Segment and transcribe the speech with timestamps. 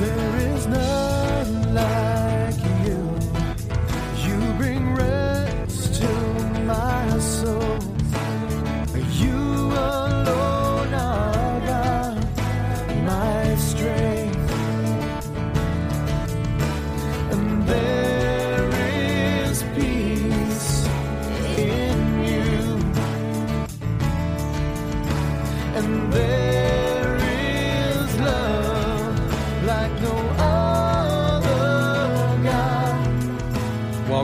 [0.00, 2.19] There is none like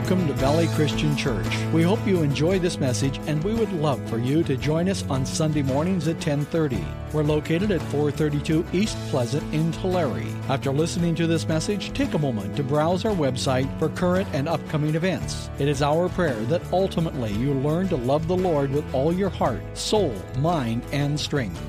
[0.07, 1.45] Welcome to Valley Christian Church.
[1.73, 5.03] We hope you enjoy this message and we would love for you to join us
[5.09, 6.81] on Sunday mornings at 10:30.
[7.11, 10.23] We're located at 432 East Pleasant in Tulare.
[10.47, 14.47] After listening to this message, take a moment to browse our website for current and
[14.47, 15.49] upcoming events.
[15.59, 19.29] It is our prayer that ultimately you learn to love the Lord with all your
[19.29, 21.61] heart, soul, mind, and strength.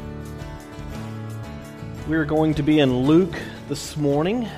[2.06, 3.34] We're going to be in Luke
[3.68, 4.48] this morning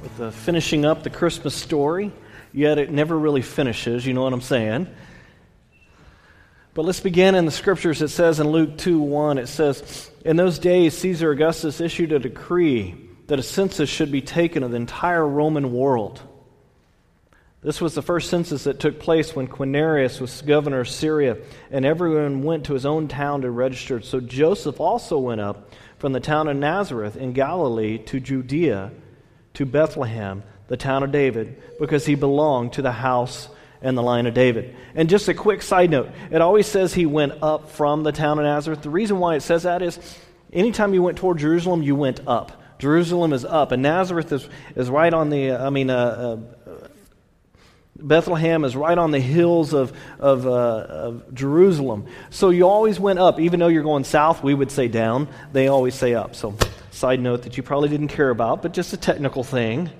[0.00, 2.12] with the finishing up the Christmas story.
[2.56, 4.86] Yet it never really finishes, you know what I'm saying?
[6.72, 8.00] But let's begin in the scriptures.
[8.00, 12.18] It says in Luke 2 1, it says, In those days, Caesar Augustus issued a
[12.18, 12.94] decree
[13.26, 16.22] that a census should be taken of the entire Roman world.
[17.60, 21.36] This was the first census that took place when Quirinius was governor of Syria,
[21.70, 24.00] and everyone went to his own town to register.
[24.00, 28.92] So Joseph also went up from the town of Nazareth in Galilee to Judea,
[29.52, 33.48] to Bethlehem, the town of David, because he belonged to the house
[33.82, 34.74] and the line of David.
[34.94, 38.38] And just a quick side note it always says he went up from the town
[38.38, 38.82] of Nazareth.
[38.82, 39.98] The reason why it says that is
[40.52, 42.62] anytime you went toward Jerusalem, you went up.
[42.78, 45.94] Jerusalem is up, and Nazareth is, is right on the, uh, I mean, uh,
[46.66, 46.88] uh,
[47.98, 52.06] Bethlehem is right on the hills of, of, uh, of, Jerusalem.
[52.28, 53.40] So you always went up.
[53.40, 55.28] Even though you're going south, we would say down.
[55.52, 56.34] They always say up.
[56.34, 56.54] So,
[56.90, 59.90] side note that you probably didn't care about, but just a technical thing.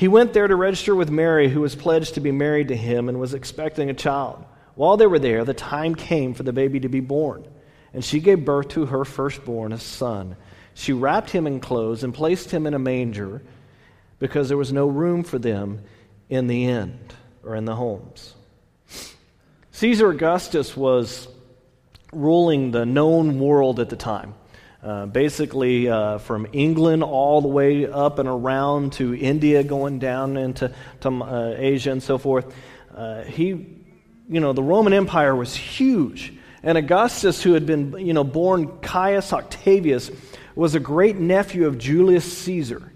[0.00, 3.10] He went there to register with Mary, who was pledged to be married to him
[3.10, 4.42] and was expecting a child.
[4.74, 7.46] While they were there, the time came for the baby to be born,
[7.92, 10.36] and she gave birth to her firstborn, a son.
[10.72, 13.42] She wrapped him in clothes and placed him in a manger
[14.18, 15.82] because there was no room for them
[16.30, 17.12] in the end
[17.44, 18.34] or in the homes.
[19.72, 21.28] Caesar Augustus was
[22.10, 24.32] ruling the known world at the time.
[24.82, 30.38] Uh, basically, uh, from England all the way up and around to India, going down
[30.38, 32.54] into to, uh, Asia and so forth.
[32.96, 33.48] Uh, he,
[34.28, 36.32] you know, the Roman Empire was huge.
[36.62, 40.10] And Augustus, who had been, you know, born Caius Octavius,
[40.54, 42.90] was a great nephew of Julius Caesar.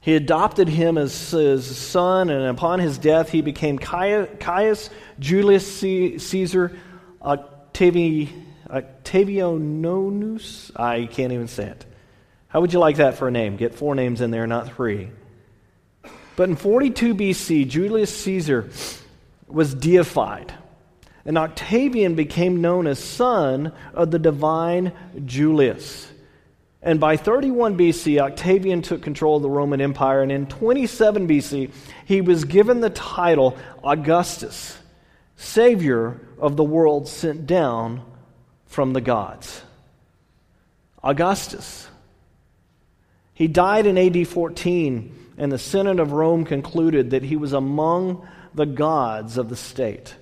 [0.00, 6.78] He adopted him as his son, and upon his death, he became Caius Julius Caesar
[7.20, 8.30] Octavius.
[8.74, 10.72] Uh, Octavionus?
[10.74, 11.86] I can't even say it.
[12.48, 13.56] How would you like that for a name?
[13.56, 15.10] Get four names in there, not three.
[16.36, 18.68] But in 42 BC, Julius Caesar
[19.46, 20.52] was deified,
[21.24, 24.92] and Octavian became known as son of the divine
[25.24, 26.10] Julius.
[26.82, 31.70] And by 31 BC, Octavian took control of the Roman Empire, and in 27 BC,
[32.06, 34.76] he was given the title Augustus,
[35.36, 38.04] Savior of the world sent down
[38.74, 39.62] from the gods.
[41.02, 41.88] Augustus.
[43.32, 48.26] He died in AD 14, and the Senate of Rome concluded that he was among
[48.52, 50.16] the gods of the state.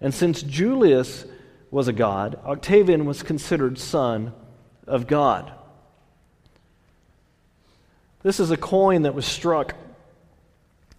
[0.00, 1.24] And since Julius
[1.70, 4.32] was a god, Octavian was considered son
[4.88, 5.52] of God.
[8.24, 9.76] This is a coin that was struck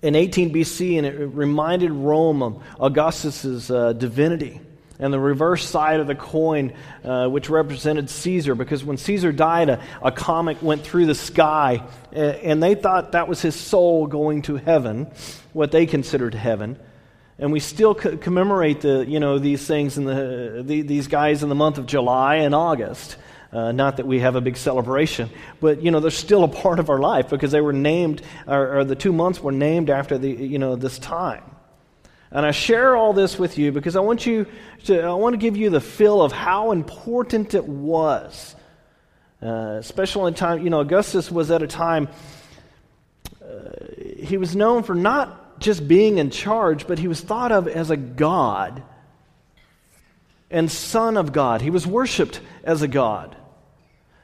[0.01, 4.61] in 18 BC, and it reminded Rome of Augustus's uh, divinity
[5.01, 6.73] and the reverse side of the coin,
[7.03, 11.83] uh, which represented Caesar, because when Caesar died, a, a comet went through the sky,
[12.13, 15.11] and they thought that was his soul going to heaven,
[15.53, 16.79] what they considered heaven.
[17.39, 21.41] And we still co- commemorate the, you know, these things in the, the, these guys
[21.41, 23.17] in the month of July and August.
[23.51, 25.29] Uh, not that we have a big celebration,
[25.59, 28.77] but you know they're still a part of our life because they were named, or,
[28.77, 31.43] or the two months were named after the, you know, this time.
[32.31, 34.45] And I share all this with you because I want you
[34.85, 38.55] to, I want to give you the feel of how important it was.
[39.41, 42.07] Uh, especially in time, you know, Augustus was at a time,
[43.43, 43.71] uh,
[44.17, 47.89] he was known for not just being in charge, but he was thought of as
[47.89, 48.83] a god
[50.49, 51.61] and son of God.
[51.61, 53.35] He was worshiped as a god.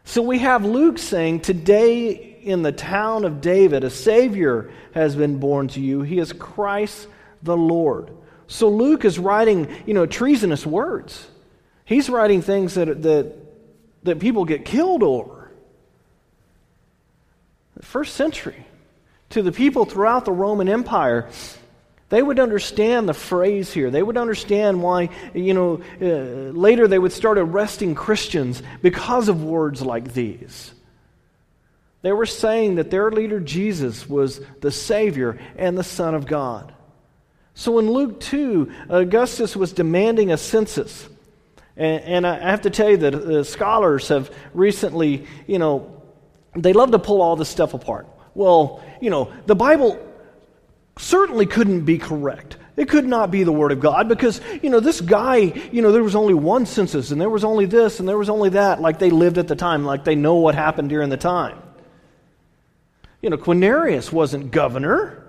[0.05, 2.11] So we have Luke saying, Today
[2.41, 6.01] in the town of David, a Savior has been born to you.
[6.03, 7.07] He is Christ
[7.41, 8.11] the Lord.
[8.47, 11.27] So Luke is writing, you know, treasonous words.
[11.85, 13.35] He's writing things that, that,
[14.03, 15.51] that people get killed over.
[17.75, 18.65] The first century,
[19.29, 21.29] to the people throughout the Roman Empire,
[22.09, 23.91] they would understand the phrase here.
[23.91, 29.43] They would understand why, you know, uh, later they would start arresting Christians because of
[29.43, 30.73] words like these.
[32.01, 36.73] They were saying that their leader Jesus was the Savior and the Son of God.
[37.57, 41.09] So in Luke 2, Augustus was demanding a census.
[41.75, 46.03] And, and I have to tell you that uh, scholars have recently, you know,
[46.55, 48.05] they love to pull all this stuff apart.
[48.35, 49.97] Well, you know, the Bible
[50.99, 52.57] certainly couldn't be correct.
[52.75, 55.37] It could not be the Word of God because, you know, this guy,
[55.71, 58.29] you know, there was only one census and there was only this and there was
[58.29, 61.17] only that, like they lived at the time, like they know what happened during the
[61.17, 61.57] time.
[63.19, 65.25] You know, Quirinius wasn't governor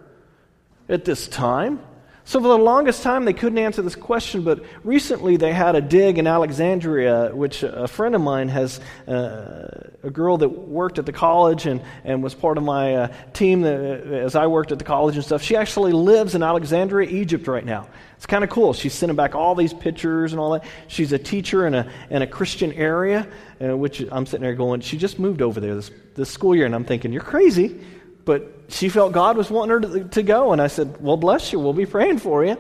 [0.91, 1.81] at this time.
[2.29, 5.81] So, for the longest time, they couldn't answer this question, but recently they had a
[5.81, 11.07] dig in Alexandria, which a friend of mine has, uh, a girl that worked at
[11.07, 14.73] the college and, and was part of my uh, team that, uh, as I worked
[14.73, 15.43] at the college and stuff.
[15.43, 17.89] She actually lives in Alexandria, Egypt right now.
[18.19, 18.75] It's kind of cool.
[18.75, 20.65] She's sending back all these pictures and all that.
[20.89, 23.27] She's a teacher in a, in a Christian area,
[23.59, 26.67] uh, which I'm sitting there going, she just moved over there this, this school year,
[26.67, 27.81] and I'm thinking, you're crazy.
[28.27, 31.53] But she felt God was wanting her to, to go, and I said, Well, bless
[31.53, 31.59] you.
[31.59, 32.57] We'll be praying for you.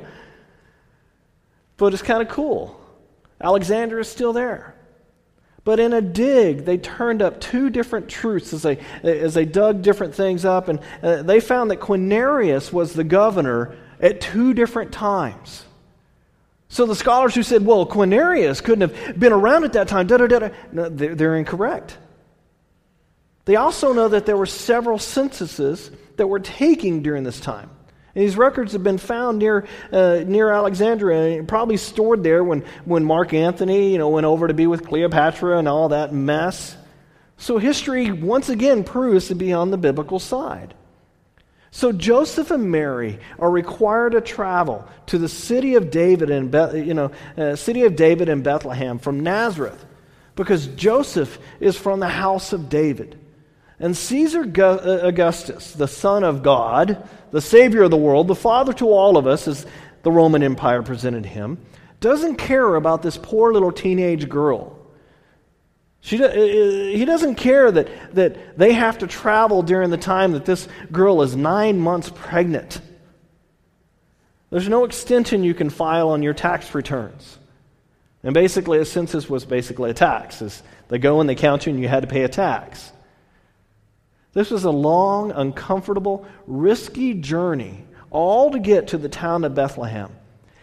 [1.76, 2.78] But it's kind of cool.
[3.40, 4.74] Alexander is still there.
[5.64, 9.82] But in a dig, they turned up two different truths as they, as they dug
[9.82, 14.92] different things up, and uh, they found that Quinarius was the governor at two different
[14.92, 15.64] times.
[16.68, 20.16] So the scholars who said, well, Quinarius couldn't have been around at that time, da
[20.16, 21.98] da da, no, they're, they're incorrect.
[23.48, 27.70] They also know that there were several censuses that were taking during this time.
[28.14, 33.06] And these records have been found near, uh, near Alexandria, probably stored there when, when
[33.06, 36.76] Mark Antony you know, went over to be with Cleopatra and all that mess.
[37.38, 40.74] So history, once again, proves to be on the biblical side.
[41.70, 46.92] So Joseph and Mary are required to travel to the city of David Be- you
[46.92, 49.86] know, uh, city of David in Bethlehem from Nazareth,
[50.36, 53.18] because Joseph is from the house of David.
[53.80, 58.72] And Caesar uh, Augustus, the Son of God, the Savior of the world, the Father
[58.74, 59.66] to all of us, as
[60.02, 61.58] the Roman Empire presented him,
[62.00, 64.76] doesn't care about this poor little teenage girl.
[66.00, 70.32] She, uh, uh, he doesn't care that, that they have to travel during the time
[70.32, 72.80] that this girl is nine months pregnant.
[74.50, 77.38] There's no extension you can file on your tax returns.
[78.22, 80.42] And basically, a census was basically a tax.
[80.88, 82.92] they go and they count you, and you had to pay a tax.
[84.38, 90.12] This was a long, uncomfortable, risky journey, all to get to the town of Bethlehem.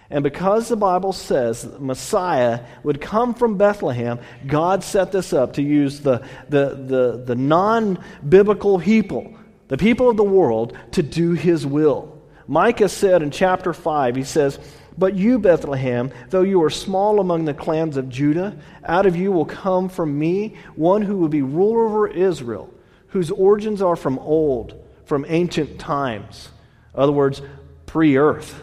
[0.10, 5.62] And because the Bible says Messiah would come from Bethlehem, God set this up to
[5.62, 9.36] use the, the, the, the non biblical people,
[9.68, 12.18] the people of the world, to do his will.
[12.48, 14.58] Micah said in chapter 5, he says,
[14.98, 19.34] But you, Bethlehem, though you are small among the clans of Judah, out of you
[19.34, 22.72] will come from me one who will be ruler over Israel
[23.16, 26.50] whose origins are from old, from ancient times.
[26.94, 27.42] In other words,
[27.86, 28.62] pre earth.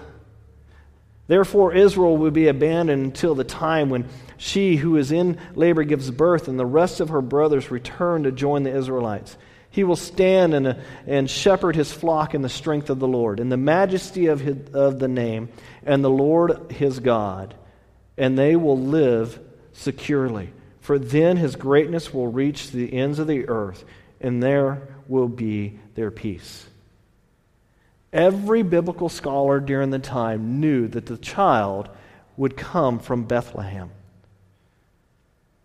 [1.27, 6.11] Therefore, Israel will be abandoned until the time when she who is in labor gives
[6.11, 9.39] birth, and the rest of her brothers return to join the Israelites.
[9.71, 10.75] He will stand and, uh,
[11.07, 14.59] and shepherd his flock in the strength of the Lord, in the majesty of, his,
[14.75, 15.49] of the name,
[15.83, 17.55] and the Lord his God,
[18.19, 19.41] and they will live
[19.73, 20.53] securely.
[20.83, 23.83] For then his greatness will reach the ends of the earth
[24.23, 26.67] and there will be their peace.
[28.13, 31.89] Every biblical scholar during the time knew that the child
[32.37, 33.91] would come from Bethlehem.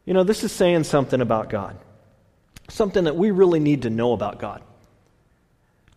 [0.05, 1.77] You know, this is saying something about God,
[2.69, 4.61] something that we really need to know about God.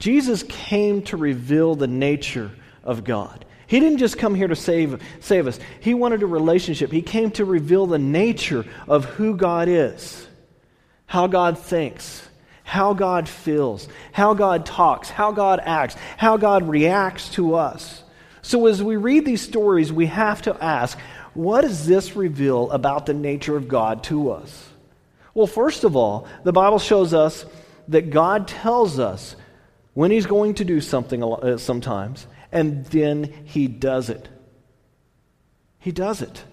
[0.00, 2.50] Jesus came to reveal the nature
[2.82, 3.44] of God.
[3.66, 6.90] He didn't just come here to save, save us, He wanted a relationship.
[6.90, 10.26] He came to reveal the nature of who God is,
[11.06, 12.28] how God thinks,
[12.70, 18.04] how God feels, how God talks, how God acts, how God reacts to us.
[18.42, 20.96] So as we read these stories, we have to ask,
[21.34, 24.68] what does this reveal about the nature of God to us?
[25.34, 27.44] Well, first of all, the Bible shows us
[27.88, 29.34] that God tells us
[29.94, 34.28] when He's going to do something uh, sometimes, and then He does it.
[35.80, 36.44] He does it.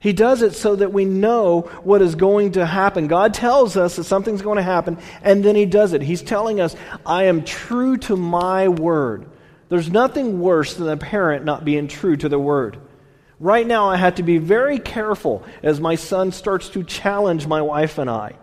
[0.00, 3.06] He does it so that we know what is going to happen.
[3.06, 6.00] God tells us that something's going to happen, and then He does it.
[6.00, 9.26] He's telling us, I am true to my word.
[9.68, 12.78] There's nothing worse than a parent not being true to their word.
[13.38, 17.60] Right now, I have to be very careful as my son starts to challenge my
[17.60, 18.36] wife and I.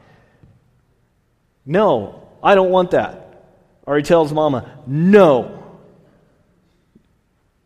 [1.66, 3.46] No, I don't want that.
[3.88, 5.64] Or he tells mama, no.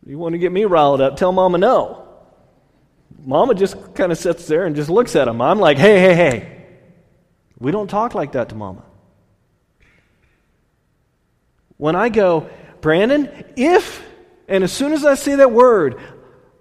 [0.06, 2.01] You want to get me riled up, tell mama no.
[3.24, 5.40] Mama just kind of sits there and just looks at him.
[5.40, 6.64] I'm like, hey, hey, hey.
[7.58, 8.82] We don't talk like that to mama.
[11.76, 12.50] When I go,
[12.80, 14.04] Brandon, if,
[14.48, 16.00] and as soon as I see that word,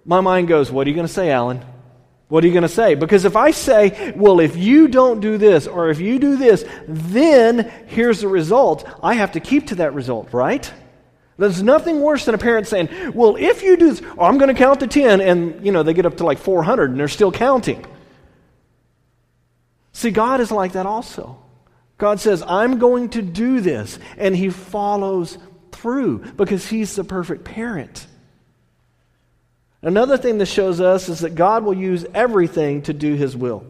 [0.06, 1.66] my mind goes, What are you going to say, Alan?
[2.28, 2.96] What are you going to say?
[2.96, 6.66] Because if I say, Well, if you don't do this, or if you do this,
[6.88, 10.72] then here's the result, I have to keep to that result, right?
[11.38, 14.54] There's nothing worse than a parent saying, Well, if you do this, oh, I'm going
[14.54, 17.08] to count to 10, and, you know, they get up to like 400 and they're
[17.08, 17.86] still counting.
[19.94, 21.38] See, God is like that also.
[21.98, 25.38] God says, I'm going to do this, and He follows
[25.72, 28.08] through because He's the perfect parent.
[29.82, 33.66] Another thing that shows us is that God will use everything to do His will.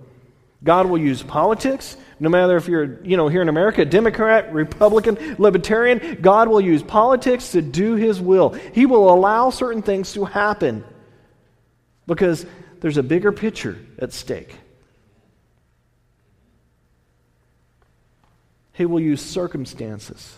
[0.64, 5.36] God will use politics, no matter if you're, you know, here in America, Democrat, Republican,
[5.40, 8.50] Libertarian, God will use politics to do His will.
[8.50, 10.84] He will allow certain things to happen
[12.06, 12.46] because
[12.80, 14.56] there's a bigger picture at stake.
[18.74, 20.36] He will use circumstances,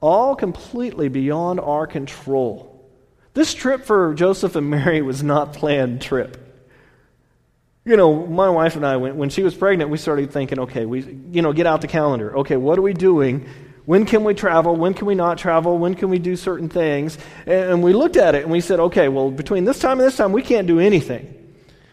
[0.00, 2.90] all completely beyond our control.
[3.34, 6.47] This trip for Joseph and Mary was not planned trip.
[7.88, 10.84] You know, my wife and I, when, when she was pregnant, we started thinking, okay,
[10.84, 12.36] we, you know, get out the calendar.
[12.40, 13.48] Okay, what are we doing?
[13.86, 14.76] When can we travel?
[14.76, 15.78] When can we not travel?
[15.78, 17.16] When can we do certain things?
[17.46, 20.18] And we looked at it and we said, okay, well, between this time and this
[20.18, 21.34] time, we can't do anything.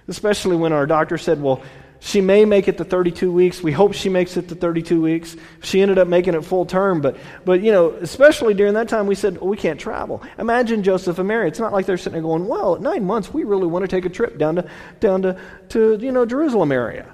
[0.10, 1.64] Especially when our doctor said, well,
[2.06, 3.64] she may make it to 32 weeks.
[3.64, 5.36] We hope she makes it to 32 weeks.
[5.64, 9.08] She ended up making it full term, but, but you know, especially during that time,
[9.08, 10.22] we said, oh, we can't travel.
[10.38, 11.48] Imagine Joseph and Mary.
[11.48, 13.88] It's not like they're sitting there going, well, at nine months, we really want to
[13.88, 14.70] take a trip down to,
[15.00, 17.12] down to, to you know, Jerusalem area.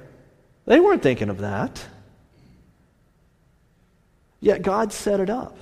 [0.65, 1.81] They weren't thinking of that.
[4.41, 5.57] Yet God set it up.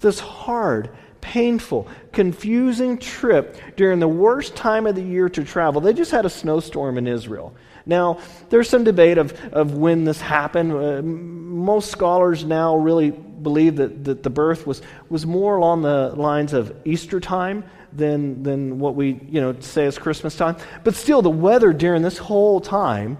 [0.00, 0.88] This hard,
[1.20, 5.82] painful, confusing trip during the worst time of the year to travel.
[5.82, 7.54] They just had a snowstorm in Israel.
[7.86, 10.72] Now, there's some debate of, of when this happened.
[10.72, 16.14] Uh, most scholars now really believe that, that the birth was, was more along the
[16.16, 20.56] lines of Easter time than, than what we you know, say is Christmas time.
[20.82, 23.18] But still, the weather during this whole time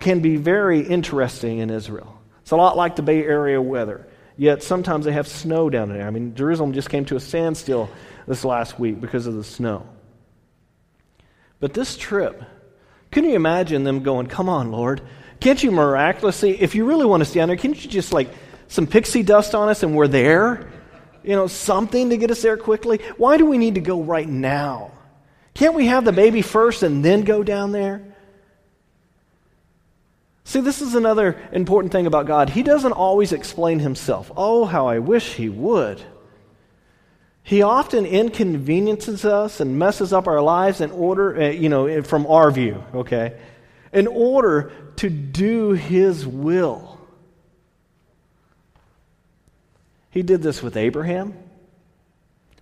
[0.00, 2.20] can be very interesting in Israel.
[2.42, 4.06] It's a lot like the Bay Area weather.
[4.36, 6.06] Yet sometimes they have snow down there.
[6.06, 7.88] I mean, Jerusalem just came to a standstill
[8.26, 9.86] this last week because of the snow.
[11.60, 12.42] But this trip
[13.14, 15.00] can you imagine them going, Come on, Lord?
[15.38, 18.28] Can't you miraculously, if you really want to stand there, can't you just like
[18.66, 20.72] some pixie dust on us and we're there?
[21.22, 23.00] You know, something to get us there quickly?
[23.16, 24.90] Why do we need to go right now?
[25.54, 28.02] Can't we have the baby first and then go down there?
[30.42, 32.50] See, this is another important thing about God.
[32.50, 34.32] He doesn't always explain himself.
[34.36, 36.02] Oh, how I wish he would.
[37.46, 42.26] He often inconveniences us and messes up our lives in order, uh, you know, from
[42.26, 43.38] our view, okay,
[43.92, 46.98] in order to do His will.
[50.10, 51.36] He did this with Abraham.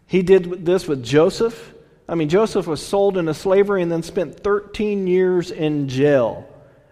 [0.08, 1.74] He did this with Joseph.
[2.08, 6.48] I mean, Joseph was sold into slavery and then spent 13 years in jail.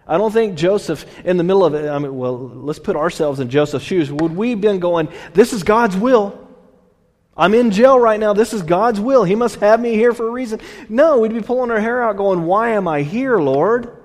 [0.07, 3.41] I don't think Joseph, in the middle of it, I mean, well, let's put ourselves
[3.41, 4.09] in Joseph's shoes.
[4.09, 6.40] Would we have been going, this is God's will?
[7.35, 8.33] I'm in jail right now.
[8.33, 9.23] This is God's will.
[9.23, 10.59] He must have me here for a reason.
[10.89, 13.97] No, we'd be pulling our hair out going, Why am I here, Lord?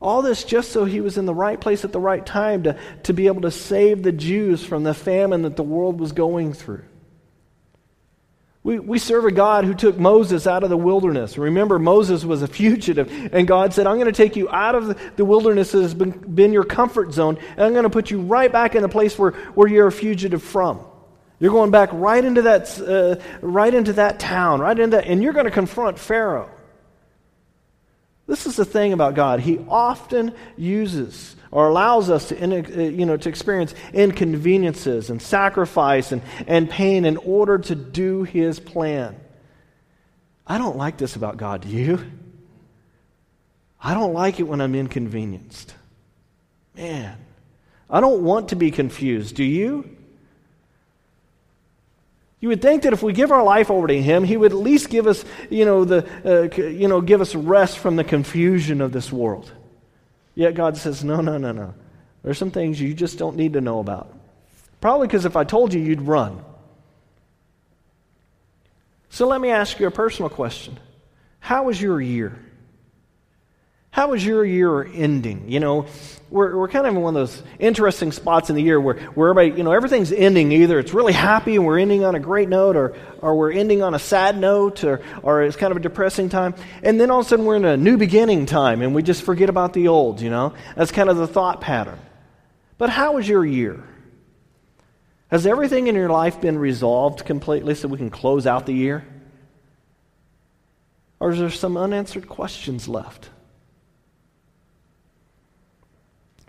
[0.00, 2.78] All this just so he was in the right place at the right time to,
[3.02, 6.54] to be able to save the Jews from the famine that the world was going
[6.54, 6.84] through.
[8.62, 11.36] We, we serve a God who took Moses out of the wilderness.
[11.38, 15.16] Remember, Moses was a fugitive, and God said, I'm going to take you out of
[15.16, 18.20] the, wilderness that has been, been your comfort zone, and I'm going to put you
[18.20, 20.84] right back in the place where, where you're a fugitive from.
[21.40, 25.22] You're going back right into that, uh, right into that town, right into that, and
[25.22, 26.50] you're going to confront Pharaoh.
[28.26, 29.40] This is the thing about God.
[29.40, 36.12] He often uses or allows us to, uh, you know, to experience inconveniences and sacrifice
[36.12, 39.18] and, and pain in order to do His plan.
[40.46, 41.62] I don't like this about God.
[41.62, 42.04] Do you?
[43.82, 45.74] I don't like it when I'm inconvenienced.
[46.76, 47.16] Man,
[47.88, 49.36] I don't want to be confused.
[49.36, 49.96] Do you?
[52.40, 54.58] You would think that if we give our life over to Him, He would at
[54.58, 58.80] least give us, you know, the, uh, you know, give us rest from the confusion
[58.80, 59.52] of this world.
[60.34, 61.74] Yet God says, no, no, no, no.
[62.22, 64.14] There's some things you just don't need to know about.
[64.80, 66.42] Probably because if I told you, you'd run.
[69.10, 70.78] So let me ask you a personal question.
[71.40, 72.38] How was your year?
[73.92, 75.50] How was your year ending?
[75.50, 75.86] You know,
[76.30, 79.30] we're, we're kind of in one of those interesting spots in the year where, where
[79.30, 80.52] everybody, you know, everything's ending.
[80.52, 83.82] Either it's really happy and we're ending on a great note, or, or we're ending
[83.82, 86.54] on a sad note, or, or it's kind of a depressing time.
[86.84, 89.22] And then all of a sudden we're in a new beginning time and we just
[89.22, 90.54] forget about the old, you know?
[90.76, 91.98] That's kind of the thought pattern.
[92.78, 93.82] But how was your year?
[95.32, 99.04] Has everything in your life been resolved completely so we can close out the year?
[101.18, 103.30] Or is there some unanswered questions left?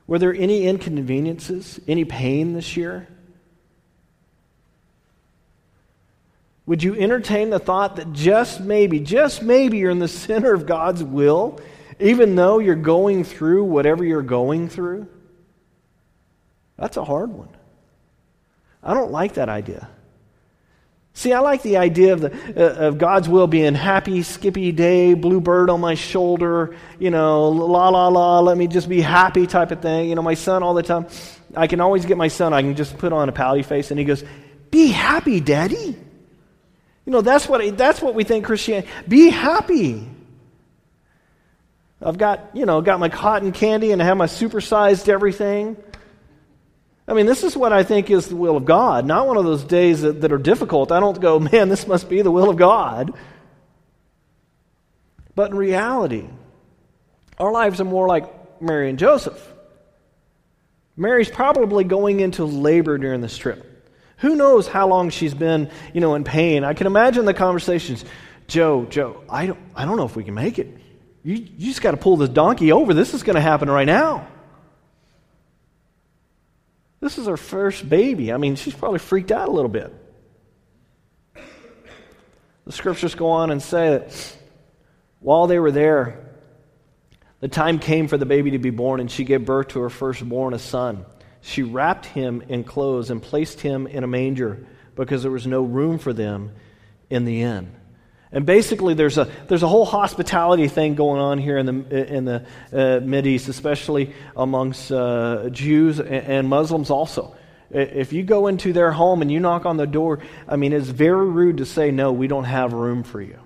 [0.07, 3.07] Were there any inconveniences, any pain this year?
[6.65, 10.65] Would you entertain the thought that just maybe, just maybe you're in the center of
[10.65, 11.59] God's will,
[11.99, 15.07] even though you're going through whatever you're going through?
[16.77, 17.49] That's a hard one.
[18.83, 19.87] I don't like that idea.
[21.13, 25.13] See, I like the idea of, the, uh, of God's will being happy, skippy day,
[25.13, 29.45] blue bird on my shoulder, you know, la la la, let me just be happy
[29.45, 30.09] type of thing.
[30.09, 31.07] You know, my son all the time,
[31.55, 33.99] I can always get my son, I can just put on a pouty face and
[33.99, 34.23] he goes,
[34.71, 35.97] Be happy, daddy.
[37.05, 40.07] You know, that's what, that's what we think Christianity, be happy.
[42.01, 45.77] I've got, you know, got my cotton candy and I have my supersized everything.
[47.11, 49.43] I mean, this is what I think is the will of God, not one of
[49.43, 50.93] those days that, that are difficult.
[50.93, 53.13] I don't go, man, this must be the will of God.
[55.35, 56.25] But in reality,
[57.37, 59.45] our lives are more like Mary and Joseph.
[60.95, 63.67] Mary's probably going into labor during this trip.
[64.19, 66.63] Who knows how long she's been, you know, in pain.
[66.63, 68.05] I can imagine the conversations.
[68.47, 70.77] Joe, Joe, I don't, I don't know if we can make it.
[71.23, 72.93] You, you just got to pull this donkey over.
[72.93, 74.29] This is going to happen right now.
[77.01, 78.31] This is her first baby.
[78.31, 79.93] I mean, she's probably freaked out a little bit.
[82.65, 84.37] The scriptures go on and say that
[85.19, 86.29] while they were there,
[87.39, 89.89] the time came for the baby to be born, and she gave birth to her
[89.89, 91.05] firstborn, a son.
[91.41, 95.63] She wrapped him in clothes and placed him in a manger because there was no
[95.63, 96.51] room for them
[97.09, 97.75] in the inn.
[98.31, 102.25] And basically, there's a, there's a whole hospitality thing going on here in the, in
[102.25, 107.35] the uh, Mideast, especially amongst uh, Jews and, and Muslims also.
[107.69, 110.87] If you go into their home and you knock on the door, I mean, it's
[110.87, 113.39] very rude to say, no, we don't have room for you.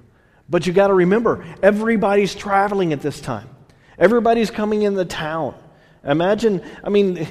[0.50, 3.50] But you got to remember, everybody's traveling at this time.
[3.98, 5.56] Everybody's coming in the town.
[6.04, 7.28] Imagine, I mean,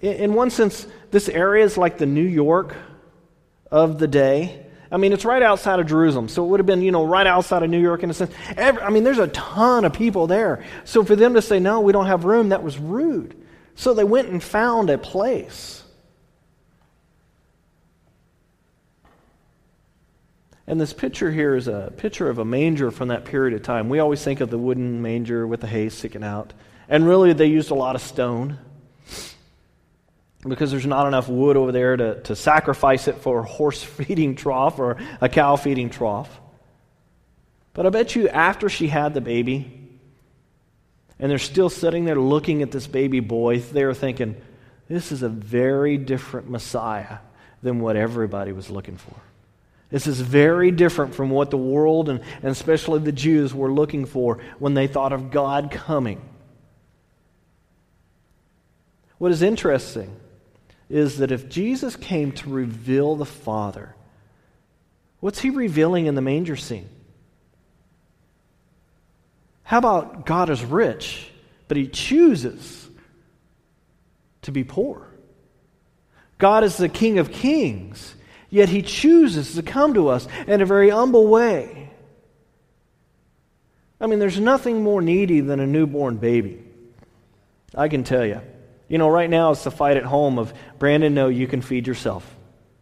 [0.00, 2.76] in one sense, this area is like the New York
[3.70, 4.61] of the day.
[4.92, 7.26] I mean, it's right outside of Jerusalem, so it would have been, you know, right
[7.26, 8.30] outside of New York in a sense.
[8.58, 10.62] Every, I mean, there's a ton of people there.
[10.84, 13.34] So for them to say, no, we don't have room, that was rude.
[13.74, 15.82] So they went and found a place.
[20.66, 23.88] And this picture here is a picture of a manger from that period of time.
[23.88, 26.52] We always think of the wooden manger with the hay sticking out.
[26.86, 28.58] And really, they used a lot of stone
[30.42, 34.34] because there's not enough wood over there to, to sacrifice it for a horse feeding
[34.34, 36.40] trough or a cow feeding trough.
[37.74, 39.78] But I bet you after she had the baby,
[41.18, 44.36] and they're still sitting there looking at this baby boy, they're thinking,
[44.88, 47.18] this is a very different Messiah
[47.62, 49.14] than what everybody was looking for.
[49.88, 54.06] This is very different from what the world and, and especially the Jews were looking
[54.06, 56.20] for when they thought of God coming.
[59.18, 60.16] What is interesting
[60.92, 63.96] is that if Jesus came to reveal the Father,
[65.20, 66.88] what's he revealing in the manger scene?
[69.62, 71.30] How about God is rich,
[71.66, 72.90] but he chooses
[74.42, 75.08] to be poor?
[76.36, 78.14] God is the King of kings,
[78.50, 81.88] yet he chooses to come to us in a very humble way.
[83.98, 86.62] I mean, there's nothing more needy than a newborn baby.
[87.74, 88.42] I can tell you.
[88.92, 91.86] You know, right now it's the fight at home of Brandon, no, you can feed
[91.86, 92.30] yourself.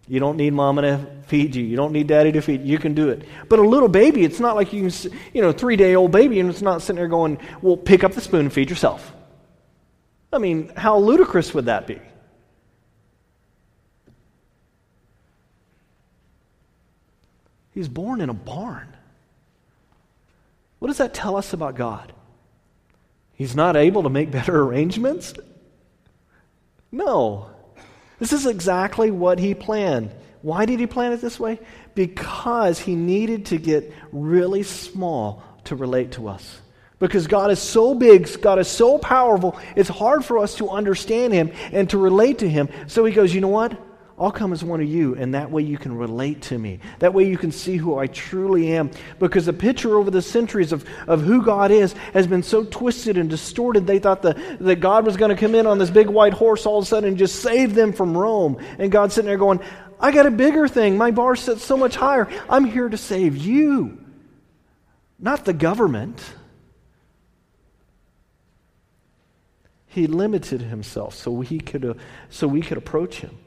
[0.08, 1.64] You don't need mama to feed you.
[1.64, 2.66] You don't need daddy to feed you.
[2.66, 3.22] You can do it.
[3.48, 6.40] But a little baby, it's not like you can, you know, three day old baby,
[6.40, 9.14] and it's not sitting there going, well, pick up the spoon and feed yourself.
[10.32, 12.00] I mean, how ludicrous would that be?
[17.72, 18.96] He's born in a barn.
[20.80, 22.12] What does that tell us about God?
[23.34, 25.34] He's not able to make better arrangements?
[26.92, 27.50] No.
[28.18, 30.10] This is exactly what he planned.
[30.42, 31.60] Why did he plan it this way?
[31.94, 36.60] Because he needed to get really small to relate to us.
[36.98, 41.32] Because God is so big, God is so powerful, it's hard for us to understand
[41.32, 42.68] him and to relate to him.
[42.88, 43.78] So he goes, you know what?
[44.20, 46.80] I'll come as one of you, and that way you can relate to me.
[46.98, 48.90] That way you can see who I truly am.
[49.18, 53.16] Because the picture over the centuries of, of who God is has been so twisted
[53.16, 56.10] and distorted, they thought the, that God was going to come in on this big
[56.10, 58.58] white horse all of a sudden and just save them from Rome.
[58.78, 59.60] And God's sitting there going,
[59.98, 60.98] I got a bigger thing.
[60.98, 62.28] My bar set so much higher.
[62.46, 64.04] I'm here to save you,
[65.18, 66.22] not the government.
[69.86, 71.94] He limited himself so he could, uh,
[72.28, 73.38] so we could approach him.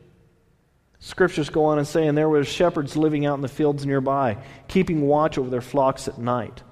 [1.03, 4.37] Scriptures go on and say, and there were shepherds living out in the fields nearby,
[4.69, 6.63] keeping watch over their flocks at night.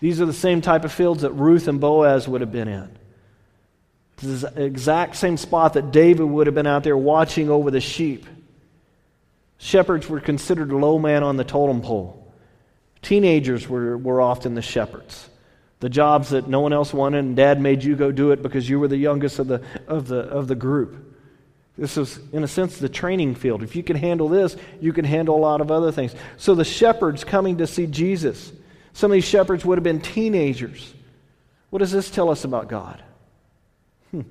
[0.00, 2.98] These are the same type of fields that Ruth and Boaz would have been in.
[4.16, 7.70] This is the exact same spot that David would have been out there watching over
[7.70, 8.26] the sheep.
[9.58, 12.34] Shepherds were considered low man on the totem pole.
[13.00, 15.30] Teenagers were, were often the shepherds.
[15.78, 18.68] The jobs that no one else wanted, and dad made you go do it because
[18.68, 21.14] you were the youngest of the, of the, of the group.
[21.78, 23.62] This is, in a sense, the training field.
[23.62, 26.12] If you can handle this, you can handle a lot of other things.
[26.36, 28.52] So the shepherds coming to see Jesus,
[28.92, 30.92] some of these shepherds would have been teenagers.
[31.70, 33.00] What does this tell us about God?
[34.10, 34.22] Hmm.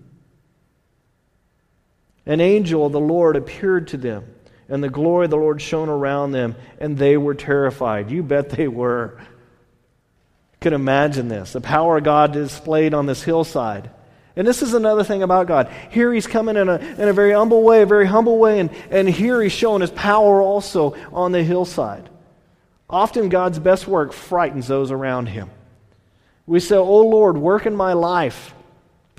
[2.25, 4.25] An angel of the Lord appeared to them,
[4.67, 8.11] and the glory of the Lord shone around them, and they were terrified.
[8.11, 9.21] You bet they were.
[10.59, 13.89] Could imagine this the power of God displayed on this hillside.
[14.37, 15.73] And this is another thing about God.
[15.89, 18.69] Here he's coming in a, in a very humble way, a very humble way, and,
[18.91, 22.07] and here he's showing his power also on the hillside.
[22.87, 25.49] Often God's best work frightens those around him.
[26.45, 28.53] We say, Oh Lord, work in my life.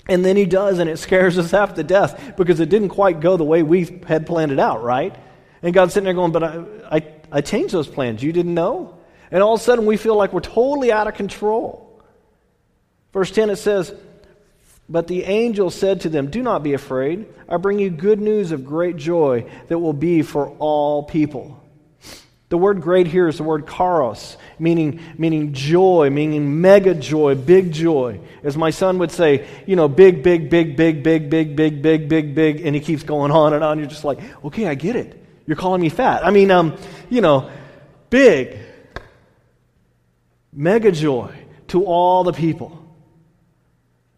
[0.08, 3.20] And then he does, and it scares us half to death because it didn't quite
[3.20, 5.14] go the way we had planned it out, right?
[5.62, 8.22] And God's sitting there going, But I, I, I changed those plans.
[8.22, 8.96] You didn't know?
[9.32, 12.02] And all of a sudden we feel like we're totally out of control.
[13.12, 13.92] Verse 10 it says,
[14.88, 17.26] but the angel said to them, Do not be afraid.
[17.48, 21.62] I bring you good news of great joy that will be for all people.
[22.48, 27.72] The word great here is the word charos, meaning, meaning joy, meaning mega joy, big
[27.72, 28.20] joy.
[28.42, 32.08] As my son would say, you know, big, big, big, big, big, big, big, big,
[32.08, 33.78] big, big, and he keeps going on and on.
[33.78, 35.22] You're just like, okay, I get it.
[35.46, 36.24] You're calling me fat.
[36.24, 36.78] I mean, um,
[37.10, 37.50] you know,
[38.08, 38.58] big,
[40.50, 41.34] mega joy
[41.68, 42.77] to all the people.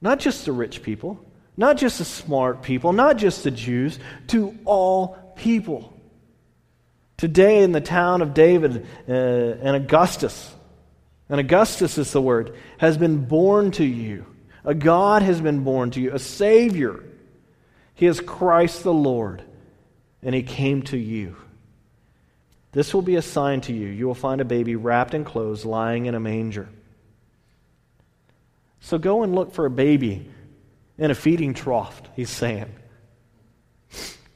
[0.01, 1.25] Not just the rich people,
[1.57, 5.93] not just the smart people, not just the Jews, to all people.
[7.17, 10.55] Today in the town of David, uh, and Augustus,
[11.29, 14.25] and Augustus is the word, has been born to you.
[14.65, 17.05] A God has been born to you, a Savior.
[17.95, 19.43] He is Christ the Lord,
[20.23, 21.37] and He came to you.
[22.73, 23.89] This will be a sign to you.
[23.89, 26.69] You will find a baby wrapped in clothes lying in a manger.
[28.81, 30.29] So go and look for a baby
[30.99, 32.75] in a feeding trough, he's saying.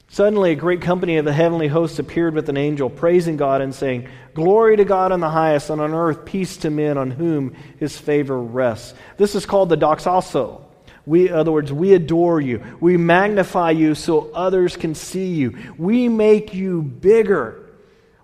[0.09, 3.75] Suddenly, a great company of the heavenly hosts appeared with an angel, praising God and
[3.75, 7.55] saying, Glory to God in the highest, and on earth peace to men on whom
[7.81, 8.95] his favor rests.
[9.17, 10.63] This is called the doxazo.
[11.05, 12.63] We, in other words, we adore you.
[12.81, 15.59] We magnify you so others can see you.
[15.77, 17.69] We make you bigger.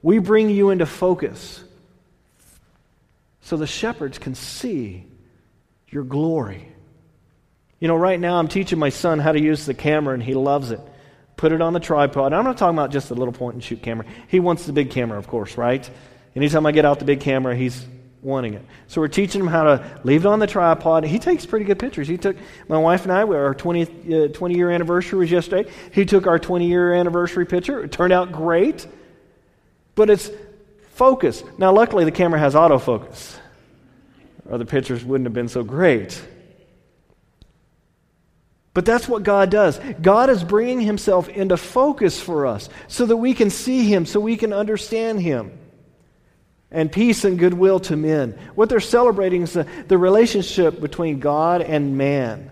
[0.00, 1.62] We bring you into focus
[3.42, 5.06] so the shepherds can see
[5.90, 6.66] your glory.
[7.80, 10.34] You know, right now I'm teaching my son how to use the camera, and he
[10.34, 10.80] loves it.
[11.36, 12.32] Put it on the tripod.
[12.32, 14.06] I'm not talking about just a little point and shoot camera.
[14.28, 15.88] He wants the big camera, of course, right?
[16.36, 17.84] Anytime I get out the big camera, he's
[18.22, 18.62] wanting it.
[18.86, 21.04] So we're teaching him how to leave it on the tripod.
[21.04, 22.06] He takes pretty good pictures.
[22.06, 22.36] He took
[22.68, 23.22] my wife and I.
[23.22, 25.70] Our 20, uh, 20 year anniversary was yesterday.
[25.92, 27.82] He took our 20 year anniversary picture.
[27.82, 28.86] It turned out great,
[29.94, 30.30] but it's
[30.90, 31.42] focus.
[31.56, 33.38] Now, luckily, the camera has autofocus
[34.50, 36.20] or the pictures wouldn't have been so great.
[38.74, 39.80] But that's what God does.
[40.02, 44.20] God is bringing Himself into focus for us so that we can see Him, so
[44.20, 45.56] we can understand Him.
[46.70, 48.38] And peace and goodwill to men.
[48.54, 52.50] What they're celebrating is the, the relationship between God and man.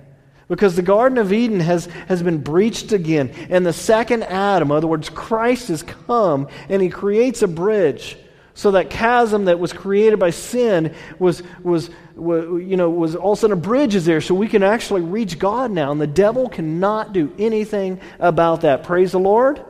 [0.49, 3.33] Because the Garden of Eden has, has been breached again.
[3.51, 8.17] And the second Adam, in other words, Christ has come and He creates a bridge
[8.59, 13.35] so that chasm that was created by sin was, was, was, you know, was all
[13.35, 15.93] of a sudden a bridge is there so we can actually reach God now.
[15.93, 18.83] And the devil cannot do anything about that.
[18.83, 19.65] Praise the Lord.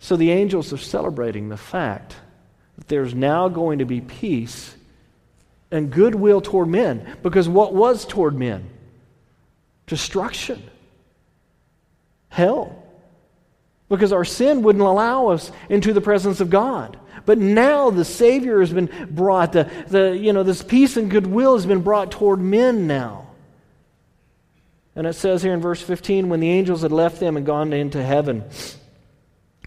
[0.00, 2.16] So the angels are celebrating the fact
[2.76, 4.74] that there's now going to be peace
[5.70, 7.16] and goodwill toward men.
[7.22, 8.68] Because what was toward men?
[9.86, 10.60] Destruction,
[12.28, 12.83] hell
[13.94, 16.98] because our sin wouldn't allow us into the presence of God.
[17.26, 21.54] But now the Savior has been brought, the, the, you know, this peace and goodwill
[21.54, 23.28] has been brought toward men now.
[24.96, 27.72] And it says here in verse 15 when the angels had left them and gone
[27.72, 28.44] into heaven,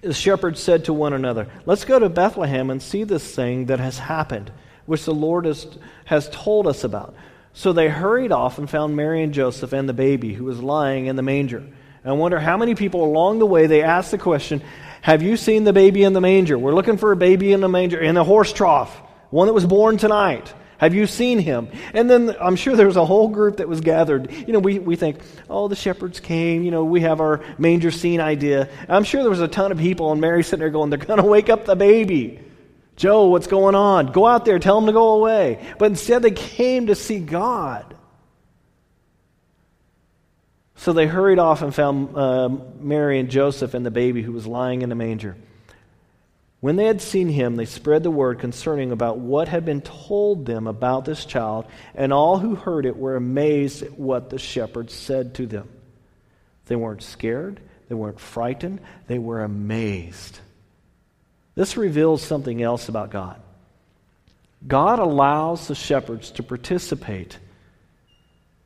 [0.02, 3.80] the shepherds said to one another, Let's go to Bethlehem and see this thing that
[3.80, 4.52] has happened,
[4.86, 5.68] which the Lord has,
[6.06, 7.16] has told us about.
[7.54, 11.08] So they hurried off and found Mary and Joseph and the baby who was lying
[11.08, 11.64] in the manger.
[12.08, 14.62] I wonder how many people along the way they asked the question,
[15.02, 16.58] Have you seen the baby in the manger?
[16.58, 18.96] We're looking for a baby in the manger, in the horse trough,
[19.30, 20.54] one that was born tonight.
[20.78, 21.70] Have you seen him?
[21.94, 24.32] And then I'm sure there was a whole group that was gathered.
[24.32, 26.64] You know, we, we think, oh, the shepherds came.
[26.64, 28.70] You know, we have our manger scene idea.
[28.88, 31.20] I'm sure there was a ton of people, and Mary sitting there going, they're going
[31.20, 32.40] to wake up the baby.
[32.96, 34.12] Joe, what's going on?
[34.12, 35.66] Go out there, tell them to go away.
[35.80, 37.97] But instead, they came to see God.
[40.78, 44.48] So they hurried off and found uh, Mary and Joseph and the baby who was
[44.48, 45.36] lying in the manger.
[46.60, 50.46] When they had seen him, they spread the word concerning about what had been told
[50.46, 54.94] them about this child, and all who heard it were amazed at what the shepherds
[54.94, 55.70] said to them.
[56.66, 57.60] They weren't scared,
[57.90, 60.40] they weren't frightened, they were amazed.
[61.54, 63.40] This reveals something else about God.
[64.66, 67.38] God allows the shepherds to participate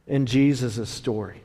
[0.08, 1.41] in Jesus' story.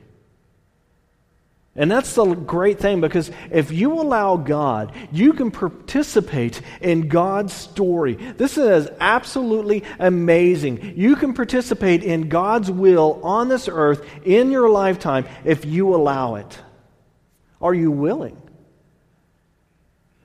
[1.77, 7.53] And that's the great thing because if you allow God, you can participate in God's
[7.53, 8.15] story.
[8.15, 10.95] This is absolutely amazing.
[10.97, 16.35] You can participate in God's will on this earth in your lifetime if you allow
[16.35, 16.59] it.
[17.61, 18.41] Are you willing?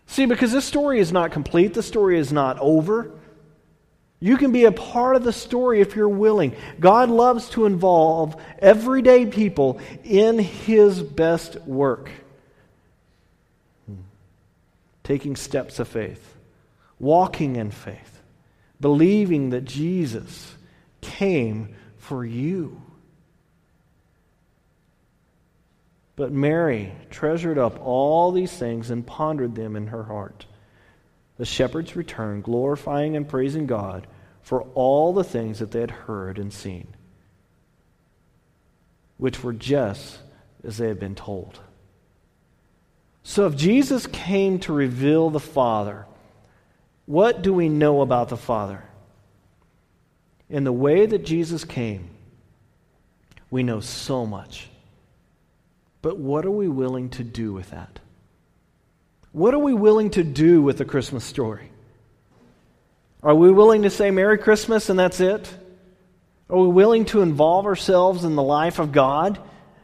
[0.06, 3.12] See, because this story is not complete, the story is not over.
[4.22, 6.54] You can be a part of the story if you're willing.
[6.78, 12.08] God loves to involve everyday people in His best work.
[15.02, 16.36] Taking steps of faith,
[17.00, 18.20] walking in faith,
[18.80, 20.54] believing that Jesus
[21.00, 22.80] came for you.
[26.14, 30.46] But Mary treasured up all these things and pondered them in her heart.
[31.38, 34.06] The shepherds returned, glorifying and praising God
[34.42, 36.88] for all the things that they had heard and seen,
[39.16, 40.18] which were just
[40.64, 41.60] as they had been told.
[43.22, 46.06] So, if Jesus came to reveal the Father,
[47.06, 48.84] what do we know about the Father?
[50.50, 52.10] In the way that Jesus came,
[53.50, 54.68] we know so much.
[56.02, 58.00] But what are we willing to do with that?
[59.30, 61.71] What are we willing to do with the Christmas story?
[63.22, 65.52] Are we willing to say Merry Christmas and that's it?
[66.50, 69.38] Are we willing to involve ourselves in the life of God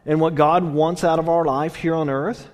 [0.05, 2.48] and what God wants out of our life here on earth?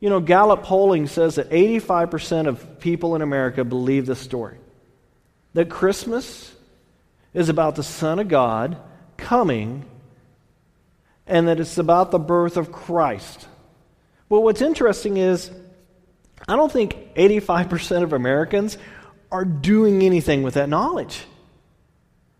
[0.00, 4.58] You know, Gallup polling says that 85% of people in America believe this story
[5.54, 6.54] that Christmas
[7.34, 8.76] is about the Son of God
[9.16, 9.84] coming
[11.26, 13.48] and that it's about the birth of Christ.
[14.28, 15.50] But what's interesting is,
[16.46, 18.78] I don't think 85% of Americans
[19.30, 21.24] are doing anything with that knowledge.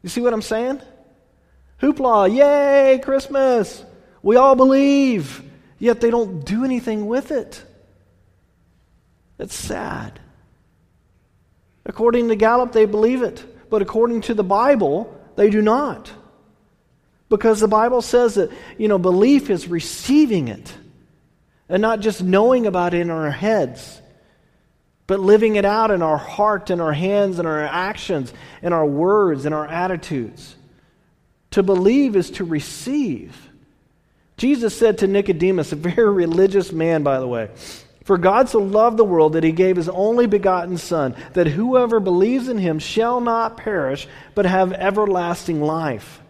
[0.03, 0.81] You see what I'm saying?
[1.83, 3.85] Hoopla, yay, Christmas.
[4.22, 5.42] We all believe,
[5.79, 7.62] yet they don't do anything with it.
[9.38, 10.18] It's sad.
[11.85, 16.11] According to Gallup, they believe it, but according to the Bible, they do not.
[17.29, 20.72] Because the Bible says that, you know, belief is receiving it
[21.68, 24.01] and not just knowing about it in our heads
[25.09, 28.87] but living it out in our heart, in our hands, in our actions, in our
[28.87, 30.55] words, in our attitudes.
[31.53, 33.35] To believe is to receive.
[34.37, 37.49] Jesus said to Nicodemus, a very religious man, by the way,
[38.05, 42.01] For God so loved the world that he gave his only begotten Son, that whoever
[42.01, 46.21] believes in him shall not perish, but have everlasting life.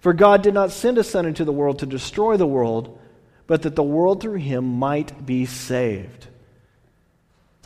[0.00, 2.98] For God did not send his Son into the world to destroy the world,
[3.46, 6.26] but that the world through him might be saved.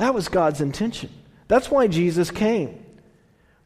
[0.01, 1.11] That was God's intention.
[1.47, 2.83] That's why Jesus came.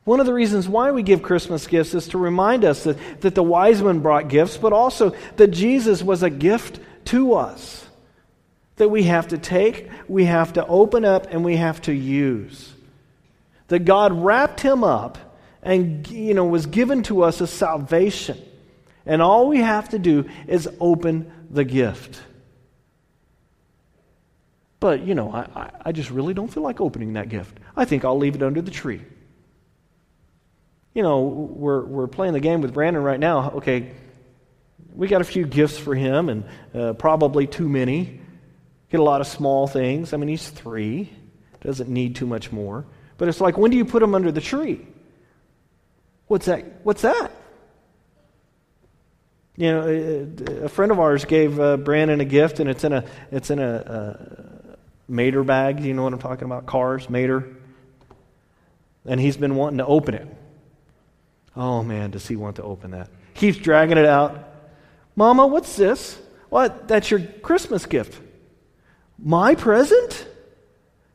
[0.03, 3.35] One of the reasons why we give Christmas gifts is to remind us that, that
[3.35, 7.85] the wise men brought gifts, but also that Jesus was a gift to us
[8.77, 12.73] that we have to take, we have to open up, and we have to use.
[13.69, 15.19] That God wrapped him up
[15.63, 18.43] and you know was given to us as salvation.
[19.07, 22.21] And all we have to do is open the gift.
[24.85, 27.57] But, you know, I, I just really don't feel like opening that gift.
[27.75, 29.01] I think I'll leave it under the tree.
[30.93, 33.53] You know, we're, we're playing the game with Brandon right now.
[33.53, 33.93] Okay,
[34.95, 36.45] we got a few gifts for him and
[36.75, 38.21] uh, probably too many.
[38.91, 40.13] Get a lot of small things.
[40.13, 41.11] I mean, he's three,
[41.63, 42.85] doesn't need too much more.
[43.17, 44.87] But it's like, when do you put him under the tree?
[46.27, 46.85] What's that?
[46.85, 47.31] What's that?
[49.57, 53.05] You know, a friend of ours gave uh, Brandon a gift, and it's in a
[53.31, 54.54] it's in a, a
[55.09, 55.81] Mater bag.
[55.81, 56.67] You know what I'm talking about?
[56.67, 57.57] Cars, Mater.
[59.07, 60.29] And he's been wanting to open it.
[61.57, 63.11] Oh man, does he want to open that?
[63.35, 64.49] Keeps dragging it out.
[65.17, 66.19] Mama, what's this?
[66.49, 66.89] What?
[66.89, 68.21] That's your Christmas gift.
[69.19, 70.27] My present?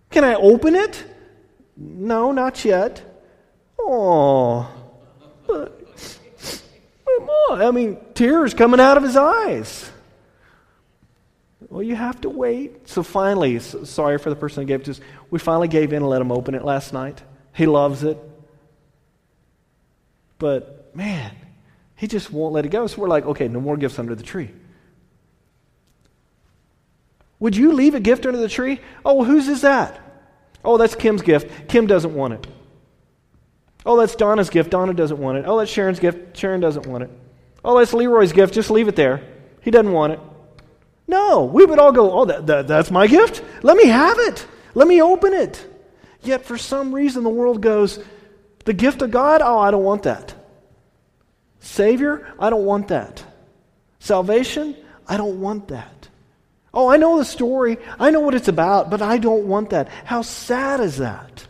[0.10, 1.04] Can I open it?
[1.76, 3.02] No, not yet.
[3.80, 4.70] Oh.
[7.52, 9.90] I mean, tears coming out of his eyes.
[11.70, 12.90] Well, you have to wait.
[12.90, 15.98] So finally, sorry for the person who gave it to us, we finally gave in
[15.98, 17.22] and let him open it last night.
[17.54, 18.18] He loves it.
[20.40, 21.36] But, man,
[21.96, 22.88] he just won't let it go.
[22.88, 24.50] So we're like, okay, no more gifts under the tree.
[27.40, 28.80] Would you leave a gift under the tree?
[29.06, 30.00] Oh, well, whose is that?
[30.64, 31.70] Oh, that's Kim's gift.
[31.70, 32.48] Kim doesn't want it.
[33.86, 34.72] Oh, that's Donna's gift.
[34.72, 35.46] Donna doesn't want it.
[35.48, 36.36] Oh, that's Sharon's gift.
[36.36, 37.10] Sharon doesn't want it.
[37.64, 38.54] Oh, that's Leroy's gift.
[38.54, 39.22] Just leave it there.
[39.62, 40.20] He doesn't want it.
[41.10, 43.44] No, we would all go, oh, that, that, that's my gift.
[43.64, 44.46] Let me have it.
[44.76, 45.66] Let me open it.
[46.22, 47.98] Yet for some reason, the world goes,
[48.66, 49.42] the gift of God?
[49.44, 50.36] Oh, I don't want that.
[51.62, 52.32] Savior?
[52.38, 53.24] I don't want that.
[53.98, 54.76] Salvation?
[55.08, 56.08] I don't want that.
[56.72, 57.80] Oh, I know the story.
[58.00, 59.90] I know what it's about, but I don't want that.
[60.06, 61.48] How sad is that?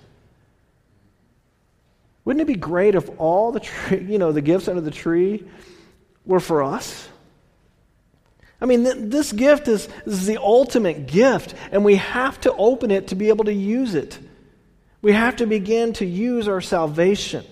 [2.24, 5.44] Wouldn't it be great if all the tree, you know, the gifts under the tree
[6.26, 7.10] were for us?
[8.62, 12.54] I mean, th- this gift is, this is the ultimate gift, and we have to
[12.54, 14.18] open it to be able to use it.
[15.02, 17.46] We have to begin to use our salvation.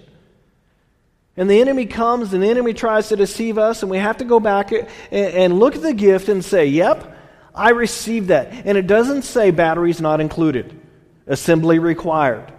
[1.38, 4.26] And the enemy comes, and the enemy tries to deceive us, and we have to
[4.26, 7.16] go back and, and look at the gift and say, Yep,
[7.54, 8.52] I received that.
[8.66, 10.78] And it doesn't say batteries not included,
[11.26, 12.52] assembly required.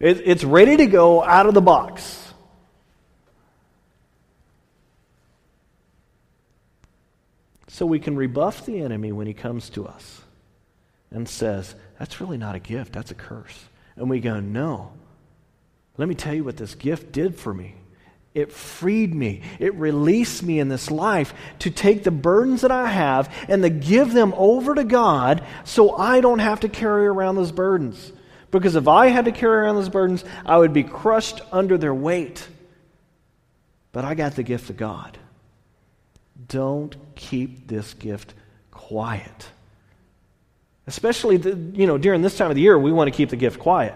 [0.00, 2.27] It, it's ready to go out of the box.
[7.68, 10.22] So we can rebuff the enemy when he comes to us
[11.10, 13.64] and says, That's really not a gift, that's a curse.
[13.96, 14.92] And we go, No.
[15.96, 17.74] Let me tell you what this gift did for me.
[18.32, 19.42] It freed me.
[19.58, 23.70] It released me in this life to take the burdens that I have and to
[23.70, 28.12] give them over to God so I don't have to carry around those burdens.
[28.52, 31.94] Because if I had to carry around those burdens, I would be crushed under their
[31.94, 32.46] weight.
[33.90, 35.18] But I got the gift of God.
[36.48, 38.34] Don't keep this gift
[38.70, 39.50] quiet.
[40.86, 43.36] Especially, the, you know, during this time of the year, we want to keep the
[43.36, 43.94] gift quiet.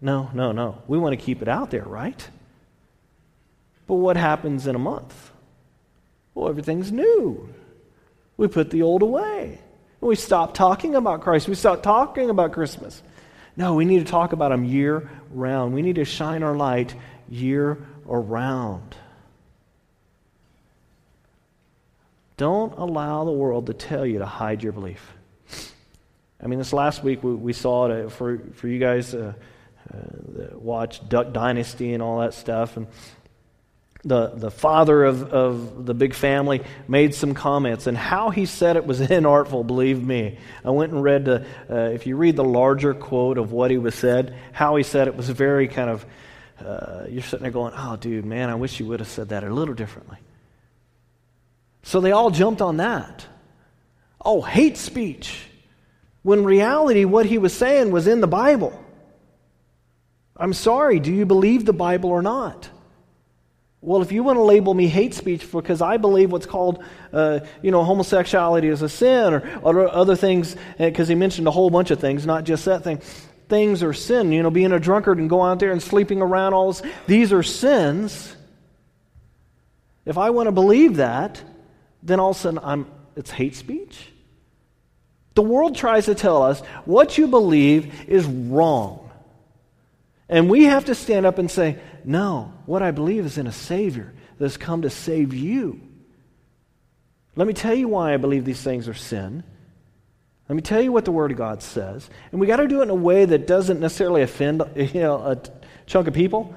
[0.00, 0.82] No, no, no.
[0.88, 2.28] We want to keep it out there, right?
[3.86, 5.30] But what happens in a month?
[6.34, 7.48] Well, everything's new.
[8.36, 9.60] We put the old away.
[10.00, 11.46] We stop talking about Christ.
[11.46, 13.02] We stop talking about Christmas.
[13.56, 15.74] No, we need to talk about Him year round.
[15.74, 16.94] We need to shine our light
[17.28, 18.96] year around.
[22.42, 25.12] Don't allow the world to tell you to hide your belief.
[26.42, 29.34] I mean, this last week we, we saw it uh, for, for you guys uh,
[29.88, 29.96] uh,
[30.58, 32.76] watch Duck Dynasty and all that stuff.
[32.76, 32.88] And
[34.02, 38.74] the, the father of, of the big family made some comments, and how he said
[38.74, 40.36] it was inartful, believe me.
[40.64, 43.78] I went and read, the, uh, if you read the larger quote of what he
[43.78, 46.04] was said, how he said it was very kind of,
[46.58, 49.44] uh, you're sitting there going, oh, dude, man, I wish you would have said that
[49.44, 50.18] a little differently.
[51.82, 53.26] So they all jumped on that.
[54.24, 55.46] Oh, hate speech.
[56.22, 58.78] When reality, what he was saying was in the Bible.
[60.36, 62.68] I'm sorry, do you believe the Bible or not?
[63.80, 67.40] Well, if you want to label me hate speech because I believe what's called, uh,
[67.62, 71.50] you know, homosexuality is a sin or, or other things, because uh, he mentioned a
[71.50, 72.98] whole bunch of things, not just that thing.
[73.48, 74.30] Things are sin.
[74.30, 77.32] You know, being a drunkard and going out there and sleeping around, all this, these
[77.32, 78.36] are sins.
[80.06, 81.42] If I want to believe that,
[82.02, 82.86] then all of a sudden I'm,
[83.16, 84.08] it's hate speech.
[85.34, 89.10] The world tries to tell us what you believe is wrong.
[90.28, 93.52] And we have to stand up and say, no, what I believe is in a
[93.52, 95.80] Savior that has come to save you.
[97.34, 99.42] Let me tell you why I believe these things are sin.
[100.48, 102.08] Let me tell you what the Word of God says.
[102.30, 105.16] And we got to do it in a way that doesn't necessarily offend you know,
[105.16, 105.38] a
[105.86, 106.54] chunk of people.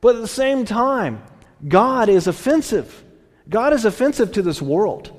[0.00, 1.22] But at the same time,
[1.66, 3.04] God is offensive.
[3.48, 5.18] God is offensive to this world.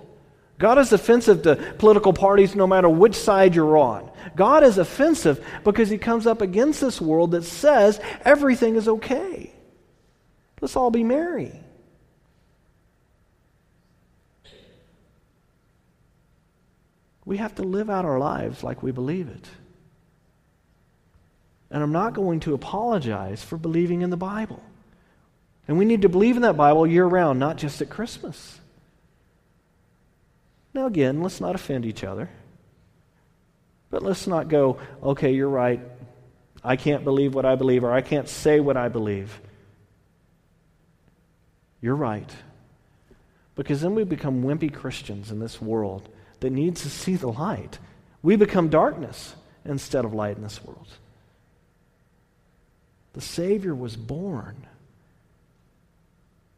[0.59, 4.09] God is offensive to political parties no matter which side you're on.
[4.35, 9.51] God is offensive because he comes up against this world that says everything is okay.
[10.61, 11.51] Let's all be merry.
[17.25, 19.47] We have to live out our lives like we believe it.
[21.71, 24.61] And I'm not going to apologize for believing in the Bible.
[25.67, 28.59] And we need to believe in that Bible year round, not just at Christmas.
[30.73, 32.29] Now, again, let's not offend each other.
[33.89, 35.79] But let's not go, okay, you're right.
[36.63, 39.39] I can't believe what I believe, or I can't say what I believe.
[41.79, 42.29] You're right.
[43.55, 46.09] Because then we become wimpy Christians in this world
[46.39, 47.77] that needs to see the light.
[48.23, 50.87] We become darkness instead of light in this world.
[53.13, 54.65] The Savior was born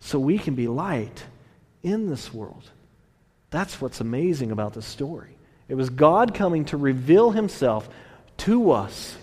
[0.05, 1.23] so we can be light
[1.81, 2.69] in this world.
[3.49, 5.35] That's what's amazing about this story.
[5.67, 7.89] It was God coming to reveal himself
[8.37, 9.17] to us.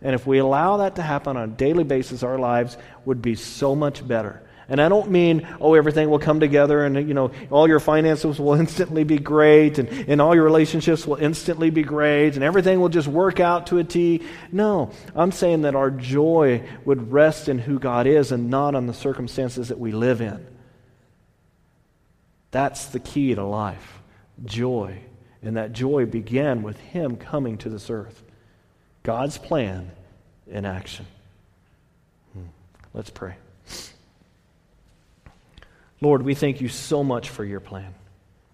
[0.00, 3.34] And if we allow that to happen on a daily basis, our lives would be
[3.34, 4.40] so much better.
[4.70, 8.38] And I don't mean, oh, everything will come together and, you know, all your finances
[8.38, 12.78] will instantly be great and, and all your relationships will instantly be great and everything
[12.80, 14.22] will just work out to a T.
[14.52, 18.86] No, I'm saying that our joy would rest in who God is and not on
[18.86, 20.46] the circumstances that we live in.
[22.50, 24.00] That's the key to life
[24.44, 25.00] joy.
[25.42, 28.22] And that joy began with Him coming to this earth.
[29.02, 29.90] God's plan
[30.46, 31.06] in action.
[32.32, 32.46] Hmm.
[32.92, 33.36] Let's pray.
[36.00, 37.94] Lord, we thank you so much for your plan.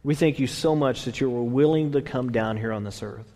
[0.03, 3.03] We thank you so much that you were willing to come down here on this
[3.03, 3.31] earth.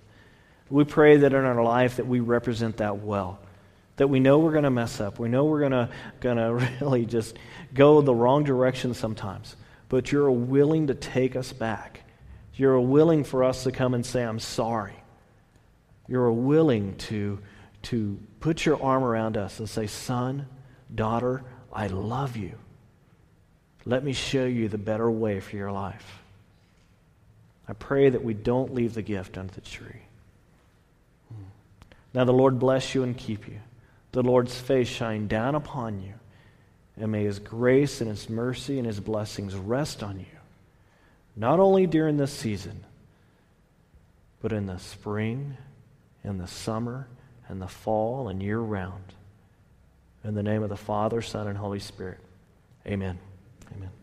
[0.71, 3.39] We pray that in our life that we represent that well.
[3.97, 5.19] That we know we're going to mess up.
[5.19, 5.69] We know we're
[6.21, 7.37] going to really just
[7.75, 9.57] go the wrong direction sometimes.
[9.89, 12.03] But you're willing to take us back.
[12.55, 14.97] You're willing for us to come and say, I'm sorry.
[16.07, 17.39] You're willing to,
[17.85, 20.47] to put your arm around us and say, Son,
[20.95, 22.59] daughter, I love you.
[23.89, 26.21] Let me show you the better way for your life.
[27.67, 30.03] I pray that we don't leave the gift under the tree.
[32.13, 33.61] Now the Lord bless you and keep you.
[34.13, 36.13] The Lord's face shine down upon you.
[36.99, 40.27] And may his grace and his mercy and his blessings rest on you,
[41.35, 42.85] not only during this season,
[44.43, 45.57] but in the spring,
[46.25, 47.07] in the summer,
[47.49, 49.15] and the fall, and year round.
[50.25, 52.19] In the name of the Father, Son, and Holy Spirit.
[52.87, 53.19] Amen.
[53.73, 53.98] Amen.